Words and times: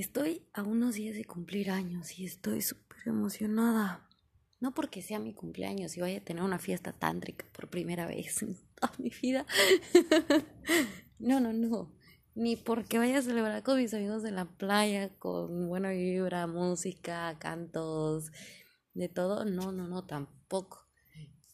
Estoy 0.00 0.40
a 0.54 0.62
unos 0.62 0.94
días 0.94 1.14
de 1.14 1.26
cumplir 1.26 1.70
años 1.70 2.18
y 2.18 2.24
estoy 2.24 2.62
súper 2.62 3.00
emocionada. 3.04 4.08
No 4.58 4.72
porque 4.72 5.02
sea 5.02 5.18
mi 5.18 5.34
cumpleaños 5.34 5.94
y 5.94 6.00
vaya 6.00 6.20
a 6.20 6.24
tener 6.24 6.42
una 6.42 6.58
fiesta 6.58 6.94
tántrica 6.94 7.44
por 7.52 7.68
primera 7.68 8.06
vez 8.06 8.40
en 8.40 8.56
toda 8.74 8.94
mi 8.96 9.10
vida. 9.10 9.44
no, 11.18 11.38
no, 11.38 11.52
no. 11.52 11.94
Ni 12.34 12.56
porque 12.56 12.96
vaya 12.96 13.18
a 13.18 13.22
celebrar 13.22 13.62
con 13.62 13.76
mis 13.76 13.92
amigos 13.92 14.24
en 14.24 14.36
la 14.36 14.46
playa 14.46 15.10
con 15.18 15.68
buena 15.68 15.90
vibra, 15.90 16.46
música, 16.46 17.38
cantos, 17.38 18.32
de 18.94 19.10
todo. 19.10 19.44
No, 19.44 19.70
no, 19.70 19.86
no, 19.86 20.06
tampoco. 20.06 20.88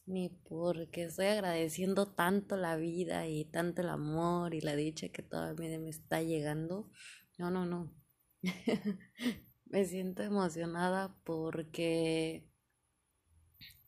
Ni 0.06 0.28
porque 0.28 1.02
estoy 1.02 1.26
agradeciendo 1.26 2.06
tanto 2.06 2.56
la 2.56 2.76
vida 2.76 3.26
y 3.26 3.44
tanto 3.44 3.82
el 3.82 3.88
amor 3.88 4.54
y 4.54 4.60
la 4.60 4.76
dicha 4.76 5.08
que 5.08 5.24
todavía 5.24 5.80
me 5.80 5.90
está 5.90 6.22
llegando. 6.22 6.88
No, 7.38 7.50
no, 7.50 7.66
no. 7.66 8.05
me 9.66 9.84
siento 9.84 10.22
emocionada 10.22 11.14
porque 11.24 12.44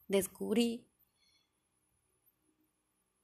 descubrí 0.09 0.89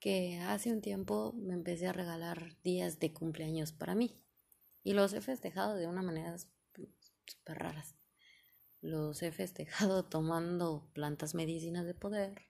que 0.00 0.38
hace 0.40 0.70
un 0.70 0.82
tiempo 0.82 1.32
me 1.32 1.54
empecé 1.54 1.86
a 1.86 1.92
regalar 1.92 2.60
días 2.62 2.98
de 2.98 3.12
cumpleaños 3.12 3.72
para 3.72 3.94
mí 3.94 4.20
y 4.82 4.92
los 4.92 5.14
he 5.14 5.22
festejado 5.22 5.74
de 5.76 5.86
una 5.86 6.02
manera 6.02 6.36
súper 6.38 7.58
raras. 7.58 7.96
Los 8.82 9.22
he 9.22 9.32
festejado 9.32 10.04
tomando 10.08 10.90
plantas 10.92 11.34
medicinas 11.34 11.86
de 11.86 11.94
poder, 11.94 12.42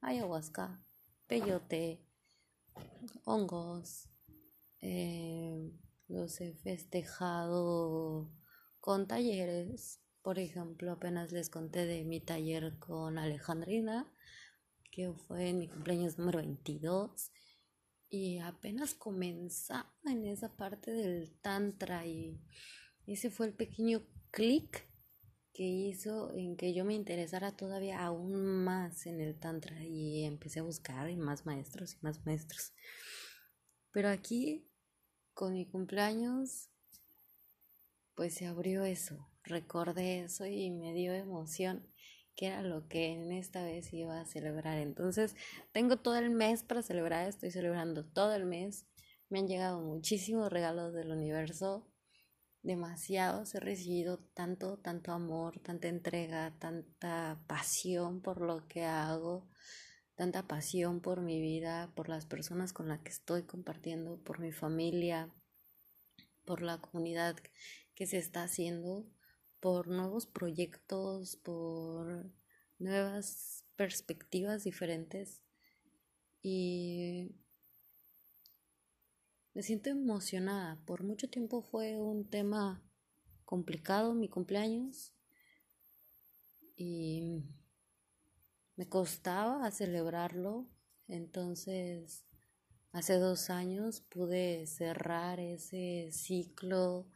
ayahuasca, 0.00 0.82
peyote, 1.26 2.00
hongos, 3.24 4.08
eh, 4.80 5.43
los 6.14 6.40
he 6.40 6.54
festejado 6.54 8.30
con 8.80 9.06
talleres. 9.06 10.00
Por 10.22 10.38
ejemplo, 10.38 10.92
apenas 10.92 11.32
les 11.32 11.50
conté 11.50 11.84
de 11.86 12.04
mi 12.04 12.20
taller 12.20 12.78
con 12.78 13.18
Alejandrina, 13.18 14.10
que 14.90 15.12
fue 15.12 15.50
en 15.50 15.58
mi 15.58 15.68
cumpleaños 15.68 16.18
número 16.18 16.38
22. 16.38 17.32
Y 18.08 18.38
apenas 18.38 18.94
comenzaba 18.94 19.92
en 20.04 20.24
esa 20.24 20.56
parte 20.56 20.92
del 20.92 21.36
tantra 21.40 22.06
y 22.06 22.40
ese 23.06 23.30
fue 23.30 23.46
el 23.46 23.54
pequeño 23.54 24.06
clic 24.30 24.88
que 25.52 25.64
hizo 25.64 26.34
en 26.36 26.56
que 26.56 26.74
yo 26.74 26.84
me 26.84 26.94
interesara 26.94 27.56
todavía 27.56 28.04
aún 28.04 28.64
más 28.64 29.06
en 29.06 29.20
el 29.20 29.38
tantra 29.38 29.84
y 29.84 30.24
empecé 30.24 30.60
a 30.60 30.64
buscar 30.64 31.14
más 31.16 31.44
maestros 31.46 31.94
y 31.94 31.98
más 32.02 32.24
maestros. 32.24 32.72
Pero 33.92 34.08
aquí 34.08 34.68
con 35.34 35.52
mi 35.52 35.66
cumpleaños, 35.66 36.70
pues 38.14 38.34
se 38.34 38.46
abrió 38.46 38.84
eso, 38.84 39.28
recordé 39.42 40.20
eso 40.20 40.46
y 40.46 40.70
me 40.70 40.94
dio 40.94 41.12
emoción, 41.12 41.86
que 42.36 42.46
era 42.46 42.62
lo 42.62 42.88
que 42.88 43.12
en 43.12 43.32
esta 43.32 43.64
vez 43.64 43.92
iba 43.92 44.20
a 44.20 44.26
celebrar. 44.26 44.78
Entonces, 44.78 45.34
tengo 45.72 45.98
todo 45.98 46.16
el 46.16 46.30
mes 46.30 46.62
para 46.62 46.82
celebrar, 46.82 47.28
estoy 47.28 47.50
celebrando 47.50 48.04
todo 48.04 48.34
el 48.34 48.46
mes. 48.46 48.86
Me 49.28 49.40
han 49.40 49.48
llegado 49.48 49.80
muchísimos 49.80 50.50
regalos 50.50 50.94
del 50.94 51.10
universo, 51.10 51.90
demasiados, 52.62 53.54
he 53.54 53.60
recibido 53.60 54.18
tanto, 54.34 54.78
tanto 54.78 55.12
amor, 55.12 55.60
tanta 55.60 55.88
entrega, 55.88 56.56
tanta 56.58 57.44
pasión 57.46 58.22
por 58.22 58.40
lo 58.40 58.66
que 58.68 58.84
hago 58.84 59.50
tanta 60.16 60.46
pasión 60.46 61.00
por 61.00 61.20
mi 61.20 61.40
vida, 61.40 61.92
por 61.94 62.08
las 62.08 62.26
personas 62.26 62.72
con 62.72 62.88
las 62.88 63.00
que 63.00 63.10
estoy 63.10 63.42
compartiendo, 63.42 64.18
por 64.18 64.38
mi 64.40 64.52
familia, 64.52 65.32
por 66.44 66.62
la 66.62 66.80
comunidad 66.80 67.36
que 67.94 68.06
se 68.06 68.18
está 68.18 68.42
haciendo, 68.44 69.06
por 69.60 69.88
nuevos 69.88 70.26
proyectos, 70.26 71.36
por 71.36 72.30
nuevas 72.78 73.64
perspectivas 73.76 74.64
diferentes 74.64 75.42
y 76.42 77.30
me 79.54 79.62
siento 79.62 79.90
emocionada. 79.90 80.78
Por 80.84 81.02
mucho 81.02 81.28
tiempo 81.28 81.62
fue 81.62 81.96
un 81.96 82.28
tema 82.28 82.82
complicado 83.44 84.14
mi 84.14 84.28
cumpleaños 84.28 85.14
y 86.76 87.42
me 88.76 88.88
costaba 88.88 89.70
celebrarlo, 89.70 90.66
entonces 91.06 92.24
hace 92.92 93.18
dos 93.18 93.50
años 93.50 94.00
pude 94.00 94.66
cerrar 94.66 95.40
ese 95.40 96.10
ciclo 96.12 97.06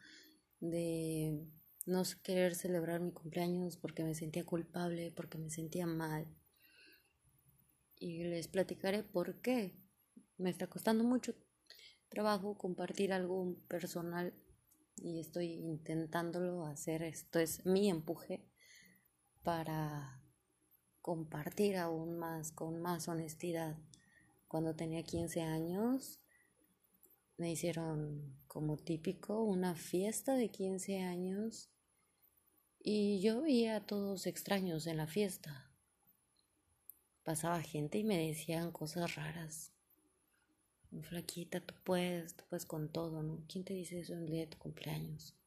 de 0.60 1.46
no 1.86 2.02
querer 2.22 2.54
celebrar 2.54 3.00
mi 3.00 3.12
cumpleaños 3.12 3.76
porque 3.76 4.04
me 4.04 4.14
sentía 4.14 4.44
culpable, 4.44 5.12
porque 5.12 5.38
me 5.38 5.50
sentía 5.50 5.86
mal. 5.86 6.26
Y 7.96 8.24
les 8.24 8.46
platicaré 8.46 9.02
por 9.02 9.40
qué. 9.40 9.74
Me 10.36 10.50
está 10.50 10.68
costando 10.68 11.02
mucho 11.02 11.34
trabajo 12.08 12.56
compartir 12.56 13.12
algo 13.12 13.56
personal 13.68 14.34
y 14.96 15.18
estoy 15.18 15.52
intentándolo 15.52 16.66
hacer. 16.66 17.02
Esto 17.02 17.38
es 17.38 17.64
mi 17.64 17.88
empuje 17.88 18.44
para 19.42 20.17
compartir 21.00 21.76
aún 21.76 22.18
más, 22.18 22.52
con 22.52 22.80
más 22.80 23.08
honestidad. 23.08 23.76
Cuando 24.48 24.74
tenía 24.74 25.02
15 25.02 25.42
años, 25.42 26.20
me 27.36 27.50
hicieron 27.50 28.36
como 28.46 28.76
típico 28.76 29.42
una 29.42 29.74
fiesta 29.74 30.34
de 30.34 30.50
15 30.50 31.02
años 31.02 31.70
y 32.80 33.20
yo 33.20 33.42
veía 33.42 33.76
a 33.76 33.86
todos 33.86 34.26
extraños 34.26 34.86
en 34.86 34.96
la 34.96 35.06
fiesta. 35.06 35.70
Pasaba 37.22 37.62
gente 37.62 37.98
y 37.98 38.04
me 38.04 38.16
decían 38.16 38.72
cosas 38.72 39.14
raras. 39.14 39.72
Flaquita, 41.02 41.60
tú 41.60 41.74
puedes, 41.84 42.34
tú 42.34 42.44
puedes 42.48 42.64
con 42.64 42.88
todo, 42.88 43.22
¿no? 43.22 43.44
¿Quién 43.46 43.64
te 43.64 43.74
dice 43.74 44.00
eso 44.00 44.14
en 44.14 44.20
el 44.20 44.30
día 44.30 44.40
de 44.40 44.46
tu 44.46 44.58
cumpleaños? 44.58 45.37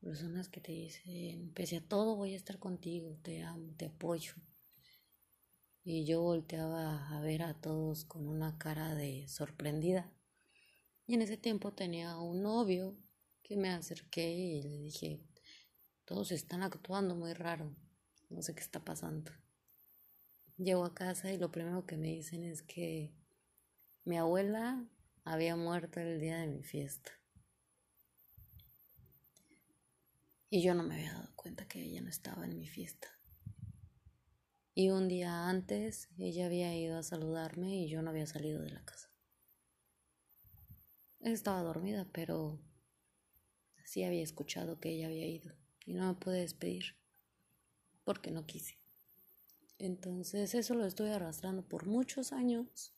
Personas 0.00 0.48
que 0.48 0.60
te 0.60 0.72
dicen, 0.72 1.52
pese 1.54 1.78
a 1.78 1.80
todo 1.80 2.14
voy 2.14 2.34
a 2.34 2.36
estar 2.36 2.58
contigo, 2.58 3.18
te 3.22 3.42
amo, 3.42 3.74
te 3.76 3.86
apoyo. 3.86 4.34
Y 5.82 6.04
yo 6.04 6.22
volteaba 6.22 7.08
a 7.08 7.20
ver 7.20 7.42
a 7.42 7.54
todos 7.54 8.04
con 8.04 8.28
una 8.28 8.58
cara 8.58 8.94
de 8.94 9.26
sorprendida. 9.26 10.12
Y 11.06 11.14
en 11.14 11.22
ese 11.22 11.36
tiempo 11.36 11.72
tenía 11.72 12.16
un 12.18 12.42
novio 12.42 12.96
que 13.42 13.56
me 13.56 13.70
acerqué 13.70 14.30
y 14.30 14.62
le 14.62 14.78
dije, 14.78 15.20
todos 16.04 16.30
están 16.30 16.62
actuando 16.62 17.16
muy 17.16 17.32
raro, 17.32 17.74
no 18.30 18.40
sé 18.42 18.54
qué 18.54 18.60
está 18.60 18.84
pasando. 18.84 19.32
Llego 20.58 20.84
a 20.84 20.94
casa 20.94 21.32
y 21.32 21.38
lo 21.38 21.50
primero 21.50 21.86
que 21.86 21.96
me 21.96 22.08
dicen 22.08 22.44
es 22.44 22.62
que 22.62 23.12
mi 24.04 24.16
abuela 24.16 24.86
había 25.24 25.56
muerto 25.56 25.98
el 26.00 26.20
día 26.20 26.38
de 26.38 26.46
mi 26.46 26.62
fiesta. 26.62 27.17
Y 30.50 30.62
yo 30.62 30.74
no 30.74 30.82
me 30.82 30.94
había 30.94 31.12
dado 31.12 31.32
cuenta 31.36 31.68
que 31.68 31.82
ella 31.82 32.00
no 32.00 32.08
estaba 32.08 32.44
en 32.44 32.56
mi 32.56 32.66
fiesta. 32.66 33.08
Y 34.74 34.90
un 34.90 35.08
día 35.08 35.48
antes 35.48 36.08
ella 36.18 36.46
había 36.46 36.74
ido 36.76 36.98
a 36.98 37.02
saludarme 37.02 37.76
y 37.76 37.88
yo 37.88 38.00
no 38.00 38.10
había 38.10 38.26
salido 38.26 38.62
de 38.62 38.70
la 38.70 38.84
casa. 38.84 39.10
Estaba 41.20 41.62
dormida, 41.62 42.06
pero 42.12 42.60
sí 43.84 44.04
había 44.04 44.22
escuchado 44.22 44.78
que 44.78 44.90
ella 44.90 45.06
había 45.06 45.26
ido 45.26 45.52
y 45.84 45.94
no 45.94 46.06
me 46.06 46.14
pude 46.14 46.40
despedir 46.40 46.96
porque 48.04 48.30
no 48.30 48.46
quise. 48.46 48.78
Entonces 49.78 50.54
eso 50.54 50.74
lo 50.74 50.86
estuve 50.86 51.12
arrastrando 51.12 51.62
por 51.66 51.86
muchos 51.86 52.32
años 52.32 52.94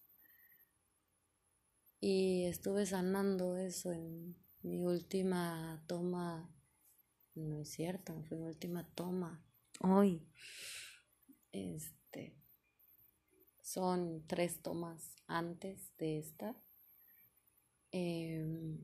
y 2.01 2.45
estuve 2.45 2.87
sanando 2.87 3.57
eso 3.57 3.93
en 3.93 4.37
mi 4.63 4.83
última 4.83 5.83
toma, 5.87 6.51
no 7.35 7.61
es 7.61 7.71
cierto, 7.71 8.23
fue 8.29 8.39
mi 8.39 8.47
última 8.47 8.85
toma 8.95 9.45
hoy. 9.81 10.27
Este 11.53 12.37
son 13.63 14.27
tres 14.27 14.63
tomas 14.63 15.17
antes 15.27 15.97
de 15.99 16.19
esta. 16.19 16.57
Em, 17.93 18.79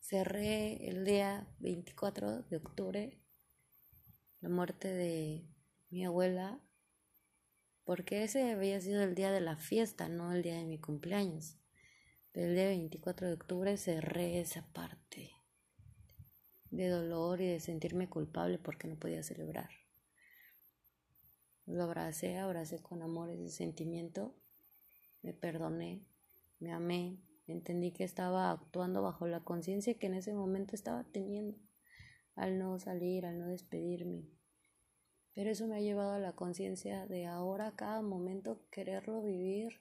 cerré 0.00 0.88
el 0.88 1.04
día 1.04 1.48
24 1.60 2.42
de 2.42 2.56
octubre, 2.56 3.20
la 4.40 4.48
muerte 4.48 4.88
de 4.88 5.46
mi 5.90 6.04
abuela, 6.04 6.60
porque 7.84 8.24
ese 8.24 8.50
había 8.50 8.80
sido 8.80 9.02
el 9.02 9.14
día 9.14 9.32
de 9.32 9.40
la 9.40 9.56
fiesta, 9.56 10.08
no 10.08 10.32
el 10.32 10.42
día 10.42 10.56
de 10.56 10.64
mi 10.64 10.78
cumpleaños. 10.78 11.56
Pero 12.32 12.48
el 12.48 12.54
día 12.54 12.66
24 12.66 13.28
de 13.28 13.32
octubre 13.34 13.76
cerré 13.76 14.40
esa 14.40 14.66
parte 14.72 15.37
de 16.70 16.88
dolor 16.88 17.40
y 17.40 17.46
de 17.46 17.60
sentirme 17.60 18.08
culpable 18.08 18.58
porque 18.58 18.88
no 18.88 18.96
podía 18.96 19.22
celebrar. 19.22 19.70
Lo 21.66 21.82
abracé, 21.82 22.38
abracé 22.38 22.80
con 22.80 23.02
amor 23.02 23.30
ese 23.30 23.50
sentimiento, 23.50 24.34
me 25.22 25.34
perdoné, 25.34 26.06
me 26.60 26.72
amé, 26.72 27.18
entendí 27.46 27.92
que 27.92 28.04
estaba 28.04 28.50
actuando 28.50 29.02
bajo 29.02 29.26
la 29.26 29.40
conciencia 29.40 29.98
que 29.98 30.06
en 30.06 30.14
ese 30.14 30.32
momento 30.32 30.74
estaba 30.74 31.04
teniendo 31.04 31.58
al 32.36 32.58
no 32.58 32.78
salir, 32.78 33.26
al 33.26 33.38
no 33.38 33.48
despedirme. 33.48 34.30
Pero 35.34 35.50
eso 35.50 35.66
me 35.66 35.76
ha 35.76 35.80
llevado 35.80 36.12
a 36.12 36.18
la 36.18 36.32
conciencia 36.32 37.06
de 37.06 37.26
ahora, 37.26 37.76
cada 37.76 38.02
momento, 38.02 38.66
quererlo 38.70 39.22
vivir 39.22 39.80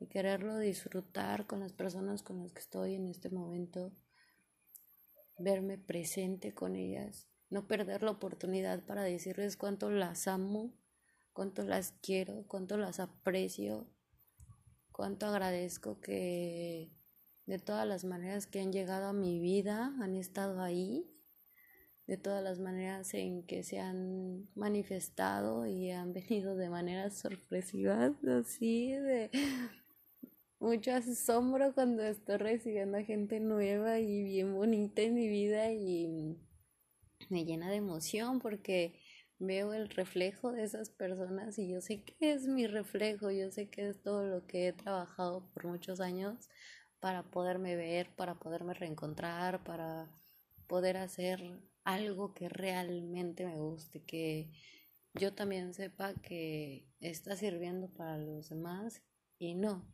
y 0.00 0.06
quererlo 0.06 0.58
disfrutar 0.58 1.46
con 1.46 1.60
las 1.60 1.72
personas 1.72 2.22
con 2.22 2.38
las 2.42 2.52
que 2.52 2.60
estoy 2.60 2.94
en 2.94 3.06
este 3.06 3.30
momento, 3.30 3.92
verme 5.38 5.78
presente 5.78 6.54
con 6.54 6.76
ellas, 6.76 7.28
no 7.50 7.66
perder 7.66 8.02
la 8.02 8.10
oportunidad 8.10 8.84
para 8.84 9.02
decirles 9.02 9.56
cuánto 9.56 9.90
las 9.90 10.26
amo 10.28 10.74
cuánto 11.36 11.64
las 11.64 11.92
quiero, 12.00 12.46
cuánto 12.48 12.78
las 12.78 12.98
aprecio, 12.98 13.86
cuánto 14.90 15.26
agradezco 15.26 16.00
que 16.00 16.90
de 17.44 17.58
todas 17.58 17.86
las 17.86 18.06
maneras 18.06 18.46
que 18.46 18.60
han 18.60 18.72
llegado 18.72 19.08
a 19.08 19.12
mi 19.12 19.38
vida 19.38 19.94
han 20.00 20.16
estado 20.16 20.62
ahí, 20.62 21.12
de 22.06 22.16
todas 22.16 22.42
las 22.42 22.58
maneras 22.58 23.12
en 23.12 23.42
que 23.42 23.62
se 23.64 23.80
han 23.80 24.48
manifestado 24.54 25.66
y 25.66 25.90
han 25.90 26.14
venido 26.14 26.56
de 26.56 26.70
maneras 26.70 27.18
sorpresivas, 27.18 28.12
así 28.24 28.92
de 28.92 29.30
mucho 30.58 30.92
asombro 30.92 31.74
cuando 31.74 32.02
estoy 32.02 32.36
recibiendo 32.38 32.98
a 32.98 33.02
gente 33.02 33.40
nueva 33.40 33.98
y 33.98 34.22
bien 34.22 34.54
bonita 34.54 35.02
en 35.02 35.14
mi 35.14 35.28
vida 35.28 35.70
y 35.72 36.36
me 37.28 37.44
llena 37.44 37.70
de 37.70 37.76
emoción 37.76 38.38
porque 38.38 38.98
veo 39.38 39.74
el 39.74 39.88
reflejo 39.90 40.52
de 40.52 40.64
esas 40.64 40.90
personas 40.90 41.58
y 41.58 41.68
yo 41.68 41.80
sé 41.80 42.02
que 42.04 42.32
es 42.32 42.46
mi 42.46 42.66
reflejo, 42.66 43.30
yo 43.30 43.50
sé 43.50 43.68
que 43.68 43.88
es 43.88 44.02
todo 44.02 44.24
lo 44.24 44.46
que 44.46 44.68
he 44.68 44.72
trabajado 44.72 45.50
por 45.52 45.66
muchos 45.66 46.00
años 46.00 46.48
para 47.00 47.22
poderme 47.22 47.76
ver, 47.76 48.14
para 48.16 48.38
poderme 48.38 48.72
reencontrar, 48.74 49.62
para 49.62 50.10
poder 50.66 50.96
hacer 50.96 51.60
algo 51.84 52.32
que 52.34 52.48
realmente 52.48 53.44
me 53.44 53.58
guste, 53.58 54.02
que 54.02 54.50
yo 55.14 55.34
también 55.34 55.74
sepa 55.74 56.14
que 56.14 56.88
está 57.00 57.36
sirviendo 57.36 57.88
para 57.88 58.18
los 58.18 58.48
demás 58.48 59.02
y 59.38 59.54
no. 59.54 59.84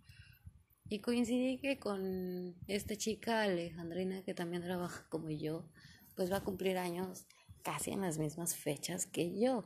Y 0.89 1.01
coincidí 1.01 1.59
que 1.59 1.79
con 1.79 2.55
esta 2.67 2.97
chica 2.97 3.43
Alejandrina 3.43 4.23
que 4.23 4.35
también 4.35 4.63
trabaja 4.63 5.07
como 5.09 5.31
yo, 5.31 5.69
pues 6.17 6.31
va 6.31 6.39
a 6.39 6.45
cumplir 6.45 6.77
años 6.77 7.27
casi 7.63 7.93
en 7.93 8.03
las 8.03 8.19
mismas 8.19 8.57
fechas 8.57 9.07
que 9.07 9.39
yo. 9.39 9.65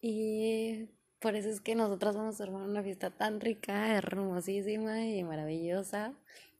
Y 0.00 0.88
por 1.20 1.36
eso 1.36 1.48
es 1.48 1.60
que 1.60 1.76
nosotros 1.76 2.16
vamos 2.16 2.40
a 2.40 2.44
armar 2.44 2.62
una 2.62 2.82
fiesta 2.82 3.10
tan 3.10 3.40
rica, 3.40 3.96
hermosísima 3.96 5.04
y 5.04 5.22
maravillosa 5.22 6.14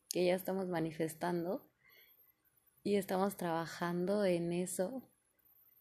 que 0.09 0.27
ya 0.27 0.37
estamos 0.37 0.69
manifestando 0.69 1.69
y 2.85 2.97
estamos 2.97 3.37
trabajando 3.37 4.25
en 4.25 4.53
eso. 4.53 5.03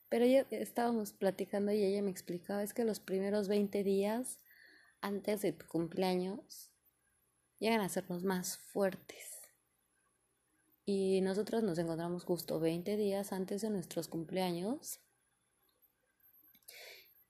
Pero 0.09 0.25
ya 0.25 0.47
estábamos 0.49 1.13
platicando 1.13 1.71
y 1.71 1.83
ella 1.83 2.01
me 2.01 2.11
explicaba, 2.11 2.63
es 2.63 2.73
que 2.73 2.83
los 2.83 2.99
primeros 2.99 3.47
20 3.47 3.83
días 3.83 4.39
antes 4.99 5.41
de 5.41 5.53
tu 5.53 5.67
cumpleaños 5.67 6.70
llegan 7.61 7.79
a 7.79 7.87
ser 7.89 8.09
los 8.09 8.23
más 8.23 8.57
fuertes 8.57 9.31
y 10.85 11.21
nosotros 11.21 11.63
nos 11.63 11.77
encontramos 11.77 12.25
justo 12.25 12.59
20 12.59 12.97
días 12.97 13.31
antes 13.31 13.61
de 13.61 13.69
nuestros 13.69 14.07
cumpleaños. 14.07 14.99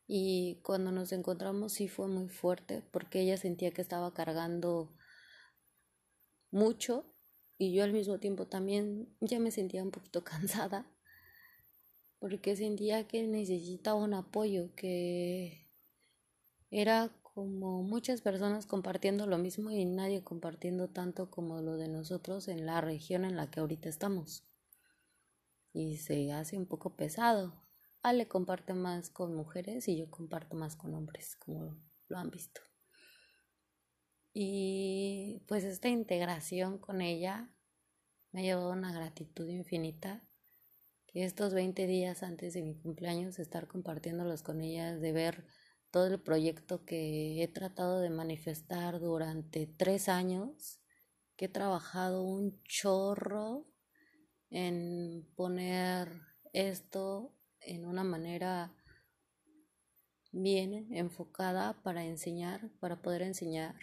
Y 0.08 0.60
cuando 0.64 0.92
nos 0.92 1.12
encontramos 1.12 1.74
sí 1.74 1.88
fue 1.88 2.08
muy 2.08 2.28
fuerte 2.28 2.82
porque 2.92 3.22
ella 3.22 3.38
sentía 3.38 3.72
que 3.72 3.82
estaba 3.82 4.14
cargando 4.14 4.94
mucho 6.50 7.06
y 7.58 7.74
yo 7.74 7.84
al 7.84 7.94
mismo 7.94 8.20
tiempo 8.20 8.48
también 8.48 9.16
ya 9.20 9.40
me 9.40 9.52
sentía 9.52 9.84
un 9.84 9.92
poquito 9.92 10.24
cansada 10.24 10.90
porque 12.20 12.56
sentía 12.56 13.08
que 13.08 13.28
necesitaba 13.28 14.00
un 14.00 14.14
apoyo, 14.14 14.74
que 14.76 15.70
era 16.70 17.12
como 17.42 17.82
muchas 17.82 18.22
personas 18.22 18.68
compartiendo 18.68 19.26
lo 19.26 19.40
mismo 19.40 19.72
y 19.72 19.84
nadie 19.84 20.24
compartiendo 20.24 20.90
tanto 20.90 21.32
como 21.32 21.60
lo 21.60 21.76
de 21.76 21.88
nosotros 21.88 22.48
en 22.48 22.68
la 22.68 22.82
región 22.82 23.26
en 23.26 23.36
la 23.36 23.50
que 23.50 23.62
ahorita 23.62 23.90
estamos. 23.90 24.44
Y 25.74 25.98
se 25.98 26.32
hace 26.34 26.56
un 26.56 26.68
poco 26.68 26.96
pesado. 26.96 27.60
Ale 28.04 28.28
comparte 28.28 28.76
más 28.76 29.10
con 29.10 29.34
mujeres 29.34 29.88
y 29.88 29.98
yo 29.98 30.12
comparto 30.12 30.56
más 30.56 30.76
con 30.76 30.94
hombres, 30.94 31.36
como 31.36 31.82
lo 32.10 32.18
han 32.20 32.30
visto. 32.30 32.62
Y 34.36 35.42
pues 35.48 35.64
esta 35.64 35.90
integración 35.90 36.78
con 36.78 37.02
ella 37.02 37.52
me 38.32 38.42
ha 38.42 38.44
llevado 38.44 38.72
una 38.72 38.94
gratitud 38.94 39.48
infinita 39.48 40.22
que 41.08 41.24
estos 41.24 41.56
20 41.56 41.88
días 41.88 42.22
antes 42.22 42.54
de 42.54 42.62
mi 42.62 42.76
cumpleaños 42.76 43.40
estar 43.40 43.68
compartiéndolos 43.68 44.44
con 44.44 44.62
ella, 44.62 44.96
de 44.96 45.12
ver 45.12 45.44
todo 45.92 46.08
el 46.08 46.20
proyecto 46.20 46.86
que 46.86 47.44
he 47.44 47.48
tratado 47.48 48.00
de 48.00 48.10
manifestar 48.10 49.00
durante 49.00 49.68
tres 49.68 50.08
años, 50.10 50.80
que 51.36 51.46
he 51.46 51.50
trabajado 51.50 52.24
un 52.24 52.62
chorro 52.64 53.68
en 54.50 55.28
poner 55.36 56.22
esto 56.54 57.34
en 57.60 57.86
una 57.86 58.04
manera 58.04 58.74
bien 60.32 60.88
enfocada 60.92 61.82
para 61.84 62.06
enseñar, 62.06 62.70
para 62.80 63.02
poder 63.02 63.22
enseñar 63.22 63.76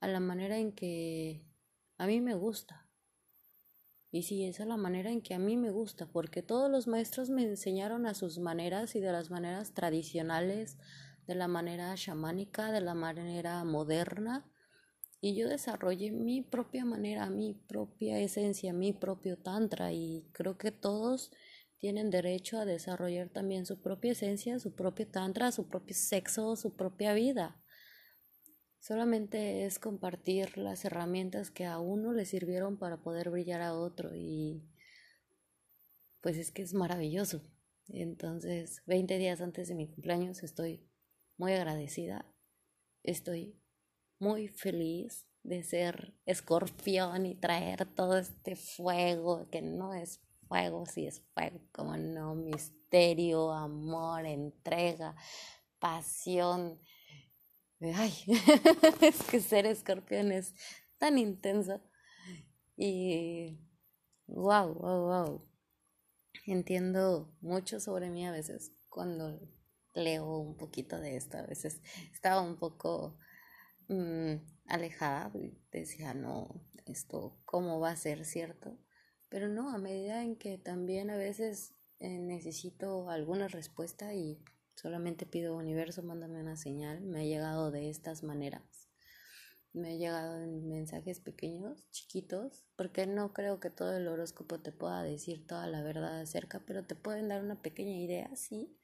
a 0.00 0.08
la 0.08 0.20
manera 0.20 0.58
en 0.58 0.72
que 0.72 1.46
a 1.96 2.06
mí 2.06 2.20
me 2.20 2.34
gusta. 2.34 2.87
Y 4.10 4.22
sí, 4.22 4.44
esa 4.44 4.62
es 4.62 4.68
la 4.68 4.76
manera 4.76 5.10
en 5.10 5.20
que 5.20 5.34
a 5.34 5.38
mí 5.38 5.56
me 5.56 5.70
gusta, 5.70 6.06
porque 6.06 6.42
todos 6.42 6.70
los 6.70 6.86
maestros 6.86 7.28
me 7.28 7.42
enseñaron 7.42 8.06
a 8.06 8.14
sus 8.14 8.38
maneras 8.38 8.94
y 8.94 9.00
de 9.00 9.12
las 9.12 9.30
maneras 9.30 9.74
tradicionales, 9.74 10.78
de 11.26 11.34
la 11.34 11.46
manera 11.46 11.94
chamánica, 11.94 12.72
de 12.72 12.80
la 12.80 12.94
manera 12.94 13.62
moderna, 13.64 14.50
y 15.20 15.34
yo 15.34 15.48
desarrollé 15.48 16.10
mi 16.12 16.42
propia 16.42 16.84
manera, 16.84 17.28
mi 17.28 17.52
propia 17.52 18.18
esencia, 18.20 18.72
mi 18.72 18.92
propio 18.92 19.36
tantra, 19.36 19.92
y 19.92 20.28
creo 20.32 20.56
que 20.56 20.70
todos 20.70 21.32
tienen 21.78 22.10
derecho 22.10 22.58
a 22.58 22.64
desarrollar 22.64 23.28
también 23.28 23.66
su 23.66 23.80
propia 23.80 24.12
esencia, 24.12 24.58
su 24.58 24.74
propio 24.74 25.08
tantra, 25.08 25.52
su 25.52 25.68
propio 25.68 25.94
sexo, 25.94 26.56
su 26.56 26.74
propia 26.76 27.14
vida. 27.14 27.60
Solamente 28.80 29.66
es 29.66 29.78
compartir 29.78 30.56
las 30.56 30.84
herramientas 30.84 31.50
que 31.50 31.66
a 31.66 31.78
uno 31.78 32.12
le 32.12 32.24
sirvieron 32.24 32.78
para 32.78 33.02
poder 33.02 33.30
brillar 33.30 33.60
a 33.60 33.74
otro 33.74 34.14
y 34.14 34.62
pues 36.20 36.36
es 36.36 36.50
que 36.50 36.62
es 36.62 36.74
maravilloso. 36.74 37.42
Entonces, 37.88 38.82
20 38.86 39.18
días 39.18 39.40
antes 39.40 39.68
de 39.68 39.74
mi 39.74 39.88
cumpleaños 39.88 40.42
estoy 40.42 40.86
muy 41.36 41.52
agradecida, 41.52 42.26
estoy 43.02 43.58
muy 44.18 44.48
feliz 44.48 45.26
de 45.42 45.62
ser 45.62 46.14
escorpión 46.26 47.24
y 47.26 47.34
traer 47.34 47.86
todo 47.94 48.18
este 48.18 48.56
fuego, 48.56 49.48
que 49.50 49.62
no 49.62 49.94
es 49.94 50.20
fuego, 50.48 50.84
si 50.86 51.06
es 51.06 51.22
fuego, 51.32 51.60
como 51.72 51.96
no, 51.96 52.34
misterio, 52.34 53.52
amor, 53.52 54.26
entrega, 54.26 55.14
pasión, 55.78 56.80
ay, 57.80 58.12
es 59.00 59.22
que 59.24 59.40
ser 59.40 59.66
escorpión 59.66 60.32
es 60.32 60.54
tan 60.98 61.18
intenso. 61.18 61.80
Y 62.76 63.58
wow, 64.26 64.74
wow, 64.74 65.06
wow. 65.06 65.48
Entiendo 66.46 67.34
mucho 67.40 67.80
sobre 67.80 68.10
mí 68.10 68.26
a 68.26 68.32
veces 68.32 68.72
cuando 68.88 69.40
leo 69.94 70.38
un 70.38 70.56
poquito 70.56 70.98
de 71.00 71.16
esto. 71.16 71.38
A 71.38 71.42
veces 71.42 71.80
estaba 72.12 72.40
un 72.40 72.56
poco 72.56 73.18
mm, 73.88 74.34
alejada 74.66 75.30
y 75.34 75.58
decía, 75.70 76.14
no, 76.14 76.48
esto, 76.86 77.40
¿cómo 77.44 77.80
va 77.80 77.90
a 77.90 77.96
ser 77.96 78.24
cierto? 78.24 78.78
Pero 79.28 79.48
no, 79.48 79.70
a 79.70 79.78
medida 79.78 80.22
en 80.22 80.36
que 80.36 80.56
también 80.58 81.10
a 81.10 81.16
veces 81.16 81.74
eh, 81.98 82.18
necesito 82.18 83.10
alguna 83.10 83.48
respuesta 83.48 84.14
y 84.14 84.42
Solamente 84.80 85.26
pido 85.26 85.56
universo, 85.56 86.04
mándame 86.04 86.40
una 86.40 86.54
señal. 86.56 87.00
Me 87.00 87.20
ha 87.20 87.24
llegado 87.24 87.72
de 87.72 87.90
estas 87.90 88.22
maneras. 88.22 88.88
me 89.72 89.94
he 89.94 89.98
llegado 89.98 90.40
en 90.42 90.68
mensajes 90.68 91.20
pequeños, 91.20 91.88
chiquitos, 91.90 92.64
porque 92.76 93.06
no 93.06 93.32
creo 93.32 93.60
que 93.60 93.70
todo 93.70 93.96
el 93.96 94.08
horóscopo 94.08 94.60
te 94.60 94.72
pueda 94.72 95.02
decir 95.02 95.46
toda 95.46 95.66
la 95.66 95.82
verdad 95.82 96.20
acerca, 96.20 96.60
pero 96.66 96.84
te 96.84 96.94
pueden 96.94 97.28
dar 97.28 97.42
una 97.42 97.60
pequeña 97.60 97.96
idea, 97.98 98.30
sí. 98.36 98.78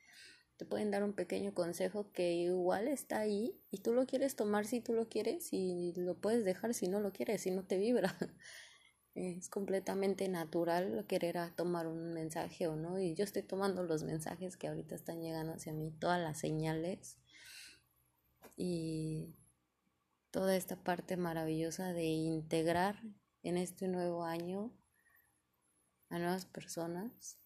Te 0.57 0.65
pueden 0.67 0.91
dar 0.91 1.05
un 1.05 1.15
pequeño 1.15 1.55
consejo 1.55 2.13
que 2.13 2.33
igual 2.35 2.89
está 2.89 3.21
ahí 3.21 3.61
y 3.71 3.79
tú 3.79 3.93
lo 3.95 4.07
quieres 4.07 4.37
tomar 4.37 4.67
si 4.67 4.81
tú 4.81 4.95
lo 4.95 5.09
quieres 5.09 5.53
y 5.53 5.95
lo 5.97 6.17
puedes 6.21 6.45
dejar 6.45 6.75
si 6.75 6.89
no 6.89 7.01
lo 7.01 7.13
quieres, 7.13 7.43
si 7.43 7.51
no 7.53 7.65
te 7.65 7.79
vibra. 7.79 8.17
Es 9.15 9.49
completamente 9.49 10.29
natural 10.29 11.05
querer 11.07 11.37
tomar 11.55 11.87
un 11.87 12.13
mensaje 12.13 12.67
o 12.67 12.75
no 12.75 12.99
y 12.99 13.15
yo 13.15 13.23
estoy 13.23 13.43
tomando 13.43 13.85
los 13.85 14.03
mensajes 14.03 14.57
que 14.57 14.67
ahorita 14.67 14.97
están 14.97 15.21
llegando 15.21 15.53
hacia 15.53 15.73
mí, 15.73 15.93
todas 15.93 16.21
las 16.21 16.39
señales 16.39 17.17
y 18.57 19.37
toda 20.33 20.57
esta 20.57 20.75
parte 20.75 21.17
maravillosa 21.17 21.93
de 21.93 22.07
integrar 22.07 23.01
en 23.45 23.57
este 23.57 23.87
nuevo 23.87 24.25
año 24.25 24.73
a 26.09 26.19
nuevas 26.19 26.47
personas 26.47 27.39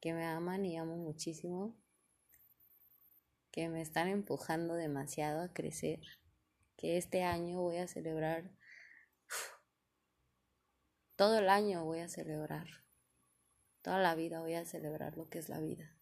que 0.00 0.12
me 0.12 0.24
aman 0.24 0.64
y 0.64 0.76
amo 0.76 0.96
muchísimo, 0.96 1.76
que 3.50 3.68
me 3.68 3.82
están 3.82 4.08
empujando 4.08 4.74
demasiado 4.74 5.42
a 5.42 5.52
crecer, 5.52 6.00
que 6.76 6.96
este 6.96 7.22
año 7.22 7.60
voy 7.60 7.78
a 7.78 7.88
celebrar, 7.88 8.50
todo 11.16 11.38
el 11.38 11.48
año 11.48 11.84
voy 11.84 12.00
a 12.00 12.08
celebrar, 12.08 12.66
toda 13.82 13.98
la 13.98 14.14
vida 14.14 14.40
voy 14.40 14.54
a 14.54 14.64
celebrar 14.64 15.16
lo 15.16 15.28
que 15.28 15.38
es 15.38 15.48
la 15.48 15.60
vida. 15.60 15.96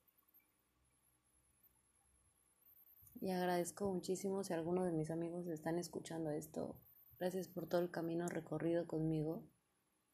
y 3.24 3.30
agradezco 3.30 3.90
muchísimo 3.90 4.44
si 4.44 4.52
alguno 4.52 4.84
de 4.84 4.92
mis 4.92 5.10
amigos 5.10 5.46
están 5.46 5.78
escuchando 5.78 6.30
esto. 6.30 6.78
Gracias 7.18 7.48
por 7.48 7.66
todo 7.66 7.80
el 7.80 7.90
camino 7.90 8.28
recorrido 8.28 8.86
conmigo. 8.86 9.48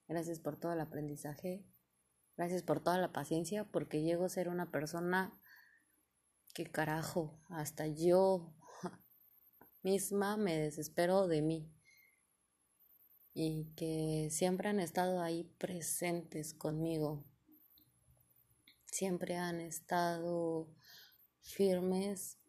Gracias 0.07 0.39
por 0.39 0.57
todo 0.57 0.73
el 0.75 0.81
aprendizaje. 0.81 1.67
Gracias 2.37 2.63
por 2.63 2.81
toda 2.81 2.99
la 2.99 3.11
paciencia 3.11 3.65
porque 3.65 4.03
llego 4.03 4.27
a 4.27 4.29
ser 4.29 4.49
una 4.49 4.71
persona 4.71 5.37
que 6.55 6.71
carajo, 6.71 7.43
hasta 7.49 7.89
yo 7.89 8.55
misma 9.83 10.37
me 10.37 10.57
desespero 10.57 11.27
de 11.27 11.43
mí. 11.43 11.75
Y 13.33 13.73
que 13.77 14.29
siempre 14.31 14.69
han 14.69 14.81
estado 14.81 15.21
ahí 15.23 15.45
presentes 15.59 16.53
conmigo. 16.53 17.25
Siempre 18.87 19.37
han 19.37 19.61
estado 19.61 20.69
firmes 21.41 22.41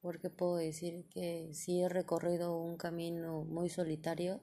porque 0.00 0.30
puedo 0.30 0.56
decir 0.56 1.06
que 1.10 1.52
sí 1.54 1.82
he 1.82 1.88
recorrido 1.88 2.56
un 2.56 2.76
camino 2.76 3.44
muy 3.44 3.68
solitario, 3.68 4.40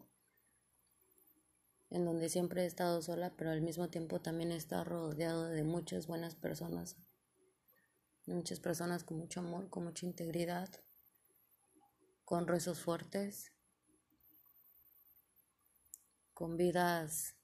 en 1.90 2.06
donde 2.06 2.30
siempre 2.30 2.64
he 2.64 2.66
estado 2.66 3.02
sola, 3.02 3.34
pero 3.36 3.52
al 3.52 3.62
mismo 3.62 3.90
tiempo 3.90 4.22
también 4.22 4.52
he 4.52 4.56
estado 4.56 4.84
rodeado 4.84 5.46
de 5.46 5.64
muchas 5.64 6.06
buenas 6.06 6.36
personas, 6.36 6.96
muchas 8.26 8.60
personas 8.60 9.04
con 9.04 9.18
mucho 9.18 9.40
amor, 9.40 9.70
con 9.70 9.86
mucha 9.86 10.06
integridad, 10.06 10.70
con 12.24 12.46
rezos 12.46 12.80
fuertes, 12.80 13.52
con 16.38 16.56
vidas 16.56 17.36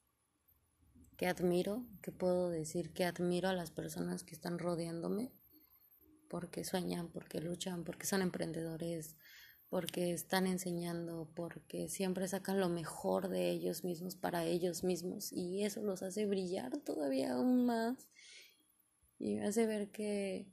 que 1.18 1.26
admiro, 1.26 1.84
que 2.04 2.12
puedo 2.12 2.52
decir 2.52 2.94
que 2.94 3.06
admiro 3.06 3.50
a 3.50 3.54
las 3.54 3.72
personas 3.72 4.24
que 4.24 4.36
están 4.36 4.60
rodeándome 4.60 5.32
porque 6.30 6.64
sueñan, 6.64 7.10
porque 7.10 7.42
luchan, 7.42 7.86
porque 7.86 8.06
son 8.06 8.22
emprendedores, 8.22 9.16
porque 9.68 10.14
están 10.14 10.46
enseñando, 10.46 11.28
porque 11.34 11.90
siempre 11.90 12.28
sacan 12.28 12.60
lo 12.60 12.70
mejor 12.70 13.30
de 13.30 13.50
ellos 13.50 13.84
mismos 13.84 14.16
para 14.16 14.46
ellos 14.46 14.84
mismos 14.84 15.34
y 15.34 15.64
eso 15.64 15.82
los 15.82 16.04
hace 16.04 16.28
brillar 16.28 16.78
todavía 16.78 17.34
aún 17.34 17.66
más 17.66 18.12
y 19.18 19.38
me 19.38 19.48
hace 19.48 19.66
ver 19.66 19.90
que 19.90 20.46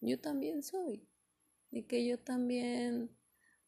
yo 0.00 0.20
también 0.20 0.62
soy 0.62 1.08
y 1.72 1.82
que 1.82 2.06
yo 2.06 2.20
también 2.20 3.10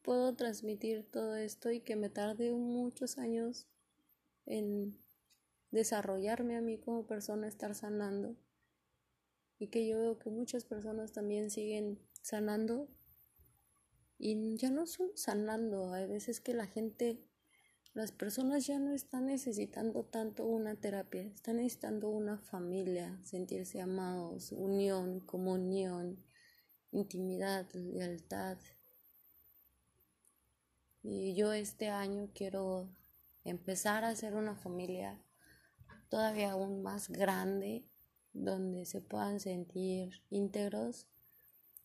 puedo 0.02 0.34
transmitir 0.34 1.08
todo 1.10 1.36
esto 1.36 1.70
y 1.70 1.80
que 1.80 1.96
me 1.96 2.10
tarde 2.10 2.52
muchos 2.52 3.18
años 3.18 3.68
en 4.46 4.98
desarrollarme 5.70 6.56
a 6.56 6.60
mí 6.60 6.78
como 6.78 7.06
persona, 7.06 7.48
estar 7.48 7.74
sanando 7.74 8.36
y 9.58 9.68
que 9.68 9.86
yo 9.86 9.98
veo 9.98 10.18
que 10.18 10.28
muchas 10.28 10.64
personas 10.64 11.12
también 11.12 11.50
siguen 11.50 12.00
sanando 12.20 12.88
y 14.18 14.56
ya 14.56 14.70
no 14.70 14.86
son 14.86 15.10
sanando, 15.16 15.92
hay 15.92 16.06
veces 16.06 16.40
que 16.40 16.54
la 16.54 16.66
gente, 16.66 17.18
las 17.92 18.12
personas 18.12 18.66
ya 18.66 18.78
no 18.78 18.92
están 18.92 19.26
necesitando 19.26 20.04
tanto 20.04 20.46
una 20.46 20.76
terapia, 20.76 21.22
están 21.22 21.56
necesitando 21.56 22.08
una 22.08 22.38
familia, 22.38 23.20
sentirse 23.24 23.80
amados, 23.80 24.52
unión, 24.52 25.18
comunión, 25.20 26.24
intimidad, 26.92 27.68
lealtad. 27.72 28.58
Y 31.02 31.34
yo 31.34 31.52
este 31.52 31.88
año 31.88 32.30
quiero 32.34 32.88
empezar 33.44 34.04
a 34.04 34.10
hacer 34.10 34.34
una 34.34 34.54
familia 34.54 35.20
todavía 36.08 36.52
aún 36.52 36.82
más 36.82 37.08
grande 37.08 37.84
donde 38.32 38.86
se 38.86 39.00
puedan 39.00 39.40
sentir 39.40 40.22
íntegros, 40.30 41.08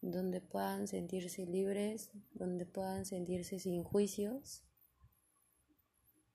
donde 0.02 0.40
puedan 0.42 0.88
sentirse 0.88 1.46
libres, 1.46 2.12
donde 2.34 2.66
puedan 2.66 3.06
sentirse 3.06 3.60
sin 3.60 3.84
juicios. 3.84 4.64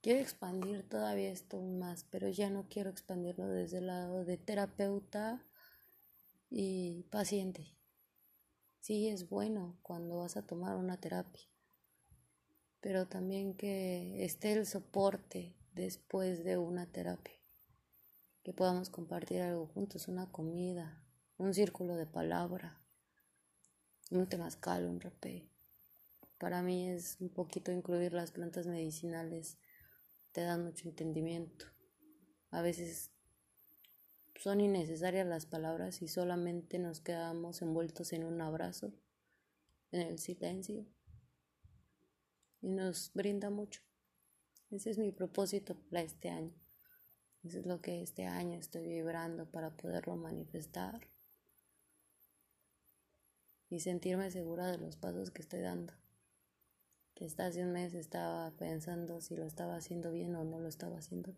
Quiero 0.00 0.18
expandir 0.18 0.88
todavía 0.88 1.30
esto 1.30 1.60
más, 1.60 2.04
pero 2.10 2.28
ya 2.28 2.50
no 2.50 2.66
quiero 2.68 2.90
expandirlo 2.90 3.46
desde 3.46 3.78
el 3.78 3.86
lado 3.86 4.24
de 4.24 4.36
terapeuta 4.36 5.46
y 6.50 7.04
paciente. 7.04 7.76
Sí 8.80 9.08
es 9.08 9.28
bueno 9.28 9.78
cuando 9.82 10.16
vas 10.16 10.36
a 10.36 10.44
tomar 10.44 10.76
una 10.76 11.00
terapia, 11.00 11.51
pero 12.82 13.06
también 13.06 13.54
que 13.54 14.24
esté 14.24 14.52
el 14.52 14.66
soporte 14.66 15.54
después 15.72 16.44
de 16.44 16.58
una 16.58 16.84
terapia 16.86 17.32
que 18.42 18.52
podamos 18.52 18.90
compartir 18.90 19.40
algo 19.40 19.68
juntos, 19.68 20.08
una 20.08 20.30
comida, 20.30 21.00
un 21.38 21.54
círculo 21.54 21.94
de 21.94 22.06
palabra, 22.06 22.82
un 24.10 24.28
temazcal, 24.28 24.86
un 24.86 25.00
rapé. 25.00 25.48
Para 26.38 26.60
mí 26.60 26.88
es 26.88 27.18
un 27.20 27.28
poquito 27.28 27.70
incluir 27.70 28.12
las 28.12 28.32
plantas 28.32 28.66
medicinales, 28.66 29.58
te 30.32 30.40
dan 30.40 30.64
mucho 30.64 30.88
entendimiento. 30.88 31.66
A 32.50 32.62
veces 32.62 33.12
son 34.34 34.60
innecesarias 34.60 35.26
las 35.26 35.46
palabras 35.46 36.02
y 36.02 36.08
solamente 36.08 36.80
nos 36.80 37.00
quedamos 37.00 37.62
envueltos 37.62 38.12
en 38.12 38.24
un 38.24 38.40
abrazo, 38.40 38.92
en 39.92 40.00
el 40.00 40.18
silencio, 40.18 40.84
y 42.62 42.70
nos 42.70 43.12
brinda 43.12 43.50
mucho. 43.50 43.82
Ese 44.70 44.90
es 44.90 44.98
mi 44.98 45.12
propósito 45.12 45.74
para 45.90 46.02
este 46.02 46.30
año. 46.30 46.54
Eso 47.44 47.58
es 47.58 47.66
lo 47.66 47.82
que 47.82 48.02
este 48.02 48.24
año 48.24 48.58
estoy 48.58 48.86
vibrando 48.86 49.50
para 49.50 49.76
poderlo 49.76 50.16
manifestar 50.16 51.08
y 53.68 53.80
sentirme 53.80 54.30
segura 54.30 54.70
de 54.70 54.78
los 54.78 54.96
pasos 54.96 55.30
que 55.30 55.42
estoy 55.42 55.60
dando. 55.60 55.92
Que 57.14 57.26
hasta 57.26 57.46
hace 57.46 57.64
un 57.64 57.72
mes 57.72 57.94
estaba 57.94 58.50
pensando 58.52 59.20
si 59.20 59.34
lo 59.34 59.44
estaba 59.44 59.76
haciendo 59.76 60.12
bien 60.12 60.36
o 60.36 60.44
no 60.44 60.60
lo 60.60 60.68
estaba 60.68 60.98
haciendo. 60.98 61.34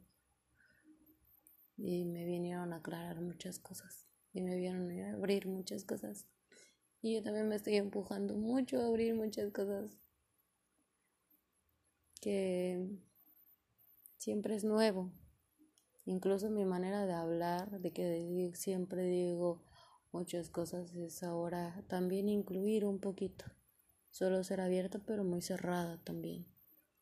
Y 1.76 2.04
me 2.04 2.25
vinieron 2.25 2.73
a 2.73 2.76
aclarar 2.76 3.21
muchas 3.21 3.59
cosas. 3.59 4.07
Y 4.33 4.43
me 4.43 4.54
vinieron 4.57 4.90
a 5.00 5.14
abrir 5.14 5.47
muchas 5.47 5.85
cosas. 5.85 6.26
Y 7.00 7.14
yo 7.14 7.23
también 7.23 7.49
me 7.49 7.57
estoy 7.57 7.76
empujando 7.76 8.35
mucho 8.35 8.81
a 8.81 8.87
abrir 8.87 9.14
muchas 9.14 9.50
cosas. 9.50 9.97
Que 12.25 12.88
siempre 14.16 14.54
es 14.54 14.64
nuevo 14.64 15.12
Incluso 16.07 16.50
mi 16.50 16.66
manera 16.66 17.07
de 17.07 17.14
hablar, 17.14 17.81
de 17.81 17.93
que 17.93 18.50
siempre 18.54 19.04
digo 19.04 19.62
muchas 20.12 20.50
cosas, 20.50 20.95
es 20.95 21.23
ahora 21.23 21.83
también 21.88 22.28
incluir 22.28 22.85
un 22.85 22.99
poquito. 22.99 23.47
Solo 24.11 24.45
ser 24.45 24.61
abierta, 24.61 24.99
pero 24.99 25.25
muy 25.25 25.40
cerrada 25.40 25.99
también. 26.04 26.47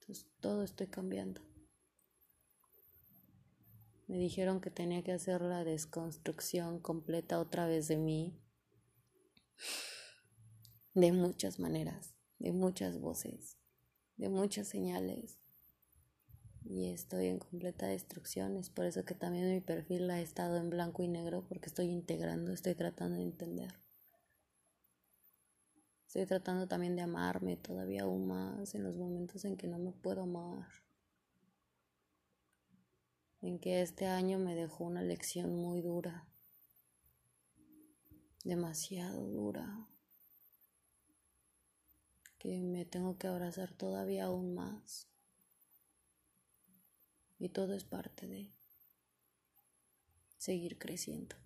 Entonces 0.01 0.29
todo 0.41 0.63
estoy 0.63 0.87
cambiando. 0.87 1.43
Me 4.07 4.19
dijeron 4.19 4.61
que 4.61 4.71
tenía 4.71 5.03
que 5.03 5.13
hacer 5.13 5.43
la 5.43 5.65
desconstrucción 5.65 6.79
completa 6.79 7.41
otra 7.41 7.67
vez 7.67 7.89
de 7.89 7.97
mí. 7.97 8.39
De 10.95 11.11
muchas 11.11 11.59
maneras, 11.59 12.15
de 12.39 12.53
muchas 12.53 13.01
voces, 13.01 13.57
de 14.23 14.29
muchas 14.29 14.69
señales 14.69 15.37
y 16.65 16.87
estoy 16.87 17.27
en 17.27 17.41
completa 17.41 17.87
destrucción. 17.87 18.57
Es 18.57 18.71
por 18.71 18.85
eso 18.85 19.05
que 19.05 19.17
también 19.17 19.51
mi 19.51 19.61
perfil 19.61 20.09
ha 20.11 20.21
estado 20.21 20.59
en 20.59 20.71
blanco 20.71 21.03
y 21.03 21.09
negro 21.09 21.45
porque 21.49 21.67
estoy 21.67 21.87
integrando, 21.87 22.53
estoy 22.53 22.77
tratando 22.77 23.17
de 23.17 23.25
entender. 23.25 23.75
Estoy 26.07 26.25
tratando 26.27 26.69
también 26.69 26.95
de 26.95 27.03
amarme 27.03 27.57
todavía 27.57 28.03
aún 28.03 28.29
más 28.29 28.77
en 28.77 28.85
los 28.85 28.97
momentos 28.97 29.45
en 29.45 29.57
que 29.57 29.67
no 29.67 29.79
me 29.79 29.91
puedo 29.91 30.23
amar. 30.23 30.69
En 33.41 33.59
que 33.59 33.83
este 33.83 34.07
año 34.07 34.39
me 34.39 34.55
dejó 34.55 34.85
una 34.85 35.03
lección 35.03 35.57
muy 35.57 35.81
dura. 35.81 36.29
Demasiado 38.45 39.27
dura. 39.27 39.89
Que 42.43 42.61
me 42.61 42.85
tengo 42.85 43.19
que 43.19 43.29
abrazar 43.29 43.73
todavía 43.73 44.25
aún 44.25 44.53
más. 44.53 45.07
Y 47.39 47.51
todo 47.51 47.73
es 47.73 47.85
parte 47.85 48.27
de 48.27 48.51
seguir 50.39 50.77
creciendo. 50.77 51.37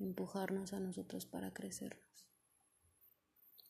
Empujarnos 0.00 0.72
a 0.72 0.80
nosotros 0.80 1.26
para 1.26 1.54
crecernos, 1.54 2.28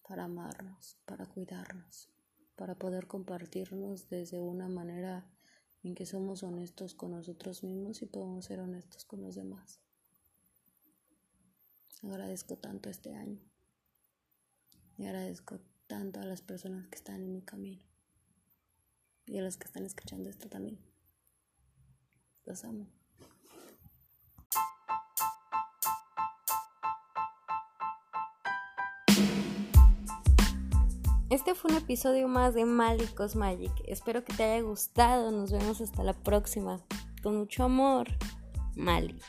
para 0.08 0.24
amarnos, 0.24 0.96
para 1.04 1.26
cuidarnos, 1.26 2.08
para 2.56 2.76
poder 2.76 3.06
compartirnos 3.06 4.08
desde 4.08 4.40
una 4.40 4.68
manera 4.68 5.30
en 5.82 5.94
que 5.94 6.06
somos 6.06 6.42
honestos 6.42 6.94
con 6.94 7.10
nosotros 7.10 7.62
mismos 7.62 8.00
y 8.00 8.06
podemos 8.06 8.46
ser 8.46 8.60
honestos 8.60 9.04
con 9.04 9.20
los 9.20 9.34
demás. 9.34 9.78
Agradezco 12.02 12.56
tanto 12.56 12.88
este 12.88 13.14
año 13.14 13.55
y 14.98 15.06
agradezco 15.06 15.60
tanto 15.86 16.20
a 16.20 16.24
las 16.24 16.42
personas 16.42 16.88
que 16.88 16.96
están 16.96 17.22
en 17.22 17.32
mi 17.32 17.42
camino 17.42 17.82
y 19.26 19.38
a 19.38 19.42
los 19.42 19.56
que 19.56 19.64
están 19.64 19.84
escuchando 19.84 20.28
esto 20.30 20.48
también. 20.48 20.78
Los 22.44 22.64
amo. 22.64 22.86
Este 31.28 31.56
fue 31.56 31.72
un 31.72 31.78
episodio 31.78 32.28
más 32.28 32.54
de 32.54 32.64
Malicos 32.64 33.34
Magic. 33.34 33.72
Espero 33.86 34.24
que 34.24 34.32
te 34.32 34.44
haya 34.44 34.62
gustado. 34.62 35.32
Nos 35.32 35.50
vemos 35.50 35.80
hasta 35.80 36.04
la 36.04 36.14
próxima. 36.14 36.80
Con 37.20 37.36
mucho 37.36 37.64
amor, 37.64 38.06
Mali. 38.76 39.20